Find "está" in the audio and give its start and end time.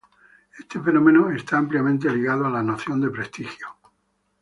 1.29-1.59